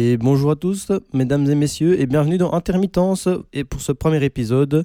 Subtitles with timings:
[0.00, 3.28] Et bonjour à tous, mesdames et messieurs, et bienvenue dans Intermittence.
[3.52, 4.84] Et pour ce premier épisode,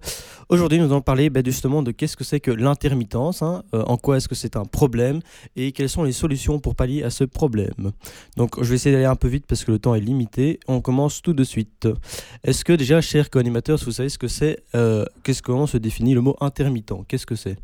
[0.50, 3.98] aujourd'hui nous allons parler bah, justement de qu'est-ce que c'est que l'intermittence, hein, euh, en
[3.98, 5.20] quoi est-ce que c'est un problème,
[5.56, 7.92] et quelles sont les solutions pour pallier à ce problème.
[8.38, 10.60] Donc je vais essayer d'aller un peu vite parce que le temps est limité.
[10.68, 11.88] On commence tout de suite.
[12.44, 16.16] Est-ce que déjà, chers co-animateurs, vous savez ce que c'est, euh, qu'est-ce comment se définit
[16.16, 17.06] le mot intermittent?
[17.08, 17.58] Qu'est-ce que c'est?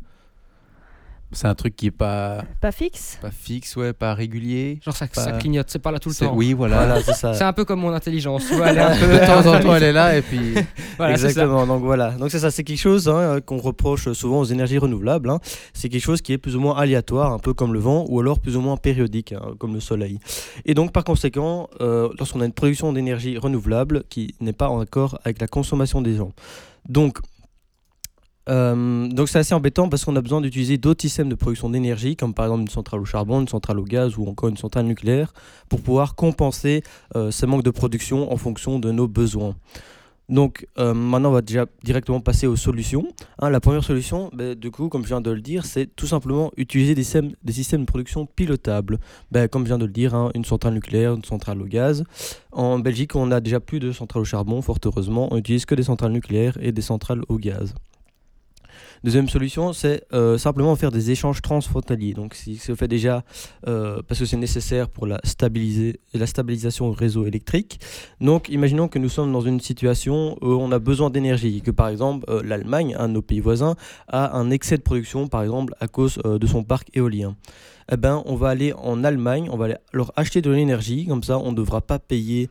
[1.32, 4.80] C'est un truc qui est pas pas fixe pas fixe ouais pas régulier.
[4.84, 6.34] Genre ça, ça clignote c'est pas là tout le temps.
[6.34, 7.34] oui voilà, c'est ça.
[7.34, 9.60] C'est un peu comme mon intelligence tu vois, elle est un peu de temps en
[9.62, 10.54] temps elle est là et puis
[10.96, 12.12] voilà, exactement donc voilà.
[12.12, 15.38] Donc c'est ça c'est quelque chose hein, qu'on reproche souvent aux énergies renouvelables hein.
[15.72, 18.20] c'est quelque chose qui est plus ou moins aléatoire un peu comme le vent ou
[18.20, 20.18] alors plus ou moins périodique hein, comme le soleil.
[20.64, 24.80] Et donc par conséquent euh, lorsqu'on a une production d'énergie renouvelable qui n'est pas en
[24.80, 26.32] accord avec la consommation des gens.
[26.88, 27.18] Donc
[28.50, 32.16] euh, donc c'est assez embêtant parce qu'on a besoin d'utiliser d'autres systèmes de production d'énergie,
[32.16, 34.86] comme par exemple une centrale au charbon, une centrale au gaz ou encore une centrale
[34.86, 35.32] nucléaire,
[35.68, 36.82] pour pouvoir compenser
[37.14, 39.54] euh, ce manque de production en fonction de nos besoins.
[40.28, 43.08] Donc euh, maintenant on va déjà directement passer aux solutions.
[43.40, 46.06] Hein, la première solution, ben, du coup, comme je viens de le dire, c'est tout
[46.06, 47.32] simplement utiliser des systèmes,
[47.80, 48.98] de production pilotables.
[49.32, 52.04] Ben, comme je viens de le dire, hein, une centrale nucléaire, une centrale au gaz.
[52.52, 55.28] En Belgique, on a déjà plus de centrales au charbon, fort heureusement.
[55.32, 57.74] On utilise que des centrales nucléaires et des centrales au gaz.
[59.04, 62.12] Deuxième solution, c'est euh, simplement faire des échanges transfrontaliers.
[62.12, 63.24] Donc, si se fait déjà
[63.66, 67.80] euh, parce que c'est nécessaire pour la, stabiliser, la stabilisation du réseau électrique.
[68.20, 71.88] Donc, imaginons que nous sommes dans une situation où on a besoin d'énergie, que par
[71.88, 73.74] exemple euh, l'Allemagne, un de nos pays voisins,
[74.08, 77.36] a un excès de production, par exemple à cause de son parc éolien.
[77.92, 81.38] Eh ben, on va aller en Allemagne, on va leur acheter de l'énergie, comme ça
[81.38, 82.48] on ne devra pas payer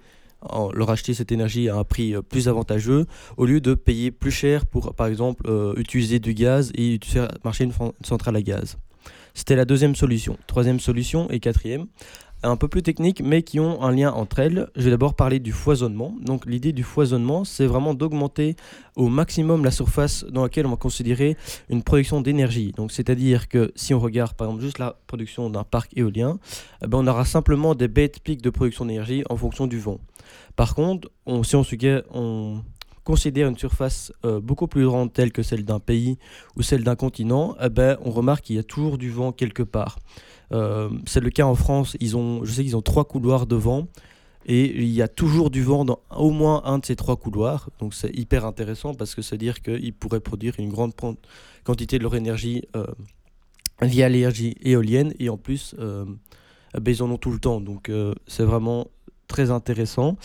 [0.73, 3.05] leur acheter cette énergie à un prix euh, plus avantageux
[3.37, 6.99] au lieu de payer plus cher pour par exemple euh, utiliser du gaz et
[7.43, 7.73] marcher une,
[8.03, 8.77] centrale à gaz.
[9.33, 10.37] C'était la deuxième solution.
[10.47, 11.87] Troisième solution et quatrième,
[12.43, 14.69] un peu plus technique mais qui ont un lien entre elles.
[14.75, 16.15] Je vais d'abord parler du foisonnement.
[16.21, 18.55] Donc l'idée du foisonnement, c'est vraiment d'augmenter
[18.95, 21.37] au maximum la surface dans laquelle on va considérer
[21.69, 22.71] une production d'énergie.
[22.75, 26.39] Donc c'est-à-dire que si on regarde par exemple juste la production d'un parc éolien,
[26.83, 29.99] eh ben, on aura simplement des bêtes pics de production d'énergie en fonction du vent.
[30.55, 31.63] Par contre, on, si on,
[32.13, 32.61] on
[33.09, 36.19] considère une surface euh, beaucoup plus grande telle que celle d'un pays
[36.55, 39.63] ou celle d'un continent, eh ben, on remarque qu'il y a toujours du vent quelque
[39.63, 39.97] part.
[40.51, 43.55] Euh, c'est le cas en France, ils ont, je sais qu'ils ont trois couloirs de
[43.55, 43.87] vent
[44.45, 47.71] et il y a toujours du vent dans au moins un de ces trois couloirs.
[47.79, 50.93] Donc c'est hyper intéressant parce que c'est dire qu'ils pourraient produire une grande
[51.63, 52.85] quantité de leur énergie euh,
[53.81, 57.59] via l'énergie éolienne et en plus eh ben, ils en ont tout le temps.
[57.59, 57.91] Donc
[58.27, 58.85] c'est vraiment
[59.27, 60.15] très intéressant.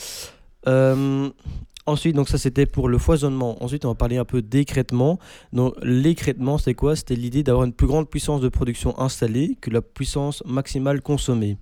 [1.86, 3.62] Ensuite, donc ça c'était pour le foisonnement.
[3.62, 5.18] Ensuite, on va parler un peu d'écrètement.
[5.52, 6.96] Donc l'écrètement, c'est quoi?
[6.96, 11.58] C'était l'idée d'avoir une plus grande puissance de production installée que la puissance maximale consommée.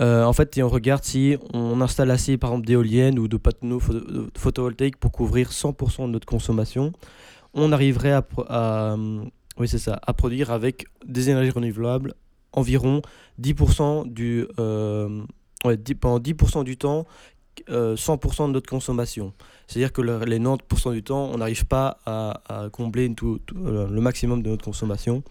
[0.00, 3.36] Euh, en fait, si on regarde si on installe assez, par exemple, d'éoliennes ou de
[3.36, 3.80] panneaux
[4.38, 6.92] photovoltaïques pour couvrir 100% de notre consommation,
[7.52, 8.12] on arriverait
[8.48, 8.96] à,
[9.58, 12.14] oui, ça, à produire avec des énergies renouvelables
[12.52, 13.02] environ
[13.40, 15.24] 10% du, euh,
[16.00, 17.06] pendant 10% du temps,
[17.68, 19.32] 100% euh, de notre consommation.
[19.66, 24.50] C'est-à-dire que les 90% du temps, on n'arrive pas à, combler euh, le maximum de
[24.50, 25.22] notre consommation.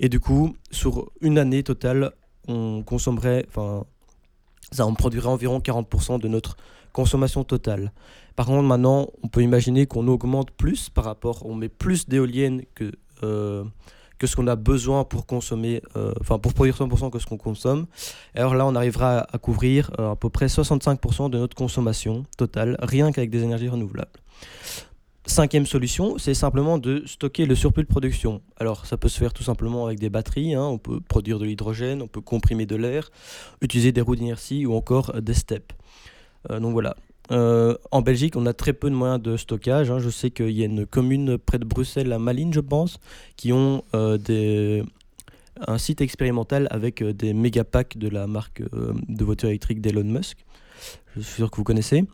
[0.00, 2.12] Et du coup, sur une année totale,
[2.48, 3.84] on consommerait, enfin,
[4.70, 6.56] ça on produirait environ 40% de notre
[6.92, 7.92] consommation totale.
[8.36, 12.62] Par contre, maintenant, on peut imaginer qu'on augmente plus par rapport, on met plus d'éoliennes
[12.74, 13.64] que, euh,
[14.22, 17.38] que ce qu'on a besoin pour consommer, euh, enfin pour produire 100% que ce qu'on
[17.38, 17.86] consomme.
[18.36, 22.76] alors là, on arrivera à, couvrir euh, à peu près 65% de notre consommation totale,
[22.80, 24.12] rien qu'avec des énergies renouvelables.
[25.26, 28.42] Cinquième solution, c'est simplement de stocker le surplus de production.
[28.58, 30.66] Alors ça peut se faire tout simplement avec des batteries, hein.
[30.66, 33.10] on peut produire de l'hydrogène, on peut comprimer de l'air,
[33.60, 35.74] utiliser des roues d'inertie ou encore des steps.
[36.52, 36.94] Euh, donc voilà,
[37.30, 39.90] euh, en Belgique, on a très peu de moyens de stockage.
[39.90, 39.98] Hein.
[39.98, 42.98] Je sais qu'il y a une commune près de Bruxelles, à Malines, je pense,
[43.36, 44.82] qui ont euh,
[45.66, 50.04] un site expérimental avec euh, des méga packs de la marque de voiture électrique d'Elon
[50.04, 50.38] Musk.
[51.16, 52.04] Je suis sûr que vous connaissez.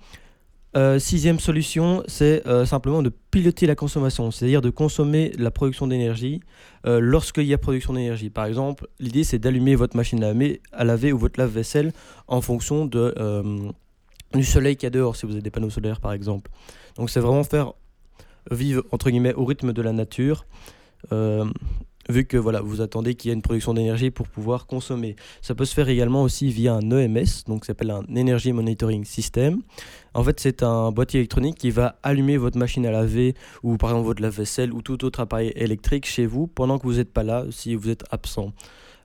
[0.99, 6.41] sixième solution, c'est simplement de piloter la consommation, c'est-à-dire de consommer la production d'énergie
[6.85, 8.29] lorsqu'il y a production d'énergie.
[8.29, 11.93] Par exemple, l'idée c'est d'allumer votre machine à laver, à laver ou votre lave-vaisselle
[12.27, 13.15] en fonction de
[14.35, 16.51] du soleil qu'il y a dehors, si vous avez des panneaux solaires par exemple.
[16.97, 17.73] Donc c'est vraiment faire
[18.51, 20.47] vivre entre guillemets au rythme de la nature.
[21.13, 21.45] Euh,
[22.09, 25.17] vu que voilà, vous attendez qu'il y ait une production d'énergie pour pouvoir consommer.
[25.43, 29.05] Ça peut se faire également aussi via un EMS, donc ça s'appelle un Energy Monitoring
[29.05, 29.61] System.
[30.15, 33.91] En fait, c'est un boîtier électronique qui va allumer votre machine à laver ou par
[33.91, 37.23] exemple votre lave-vaisselle ou tout autre appareil électrique chez vous pendant que vous n'êtes pas
[37.23, 38.53] là, si vous êtes absent.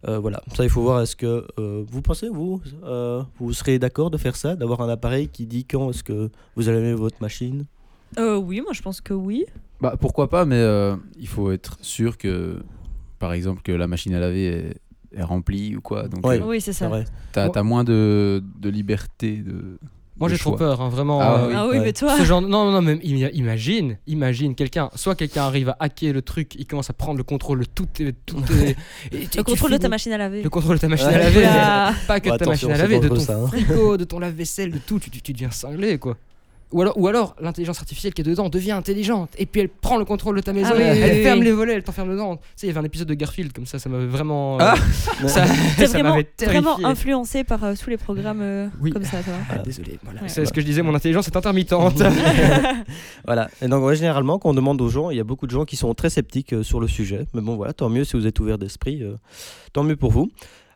[0.07, 1.01] Euh, voilà, ça il faut voir.
[1.01, 4.89] Est-ce que euh, vous pensez vous, euh, vous serez d'accord de faire ça, d'avoir un
[4.89, 7.65] appareil qui dit quand est-ce que vous allumez votre machine?
[8.17, 9.45] Euh, oui, moi je pense que oui.
[9.81, 12.61] Bah, pourquoi pas, mais euh, il faut être sûr que,
[13.19, 14.77] par exemple, que la machine à laver est,
[15.17, 16.07] est remplie ou quoi.
[16.07, 16.39] Donc, Ouais.
[16.41, 16.89] euh, Oui, c'est ça.
[17.31, 19.77] t'as moins de, de liberté de.
[20.19, 21.19] Moi, j'ai trop peur, hein, vraiment.
[21.21, 21.53] Ah euh, oui.
[21.57, 21.83] Ah oui, Ouais.
[21.85, 22.15] mais toi.
[22.17, 26.53] Ce genre, non, non, ima- imagine, imagine quelqu'un, soit quelqu'un arrive à hacker le truc,
[26.55, 27.87] il commence à prendre le contrôle de tout,
[28.25, 28.37] tout
[29.11, 30.43] et tu- Le contrôle de ta machine à laver.
[30.43, 31.15] Le contrôle de ta machine Ouais.
[31.15, 31.43] à laver,
[32.07, 33.47] pas que de ta machine à laver, de ton ça, hein.
[33.47, 36.15] frigo, de ton lave-vaisselle, de tout, tu, tu, tu deviens cinglé quoi.
[36.73, 39.97] Ou alors, ou alors l'intelligence artificielle qui est dedans devient intelligente et puis elle prend
[39.97, 41.45] le contrôle de ta maison, Ah oui, elle ferme oui.
[41.45, 42.37] les volets, elle t'enferme dedans.
[42.37, 44.57] Tu sais, il y avait un épisode de Garfield comme ça, ça m'avait vraiment.
[44.59, 44.73] Ah
[45.23, 45.45] euh, ça
[45.77, 48.91] T'es ça vraiment, m'avait vraiment influencé par euh, tous les programmes euh, Oui.
[48.91, 49.33] comme ça, toi.
[49.49, 50.21] Ah, désolé, voilà.
[50.23, 50.29] Ouais.
[50.29, 52.01] c'est ce que je disais, mon intelligence est intermittente.
[53.25, 53.49] Voilà.
[53.61, 55.65] Et donc, ouais, généralement, quand on demande aux gens, il y a beaucoup de gens
[55.65, 57.25] qui sont très sceptiques euh, sur le sujet.
[57.33, 59.15] Mais bon, voilà, tant mieux si vous êtes ouvert d'esprit, euh,
[59.71, 60.31] tant mieux pour vous.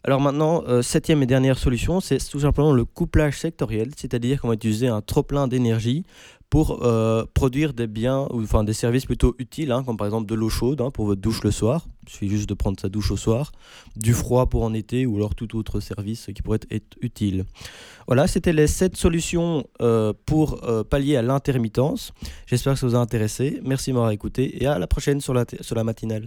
[0.08, 4.48] Alors maintenant, euh, septième et dernière solution, c'est tout simplement le couplage sectoriel, c'est-à-dire qu'on
[4.48, 6.06] va utiliser un trop-plein d'énergie
[6.50, 10.26] pour euh, produire des biens, ou enfin des services plutôt utiles, hein, comme par exemple
[10.26, 11.88] de l'eau chaude hein, pour votre douche le soir.
[12.04, 13.52] Il suffit juste de prendre sa douche au soir,
[13.98, 17.44] du froid pour en été, ou alors tout autre service qui pourrait être utile.
[18.08, 22.14] Voilà, c'était les sept solutions euh, pour pallier à l'intermittence.
[22.46, 23.60] J'espère que ça vous a intéressé.
[23.66, 26.24] Merci de m'avoir écouté et à la prochaine sur la, sur la matinale.